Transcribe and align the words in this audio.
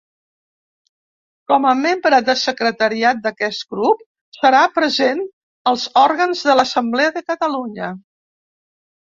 Com 1.51 1.67
a 1.71 1.73
membre 1.81 2.21
de 2.29 2.35
secretariat 2.43 3.19
d'aquest 3.25 3.65
grup 3.75 4.01
serà 4.39 4.63
present 4.79 5.23
als 5.73 5.85
òrgans 6.07 6.43
de 6.51 6.59
l'Assemblea 6.63 7.15
de 7.21 7.25
Catalunya. 7.31 7.93